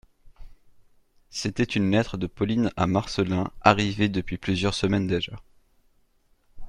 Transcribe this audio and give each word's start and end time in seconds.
C'était 1.29 1.61
une 1.63 1.91
lettre 1.91 2.17
de 2.17 2.25
Pauline 2.25 2.71
à 2.75 2.87
Marcelin, 2.87 3.51
arrivée 3.61 4.09
depuis 4.09 4.39
plusieurs 4.39 4.73
semaines 4.73 5.05
déjà. 5.05 5.39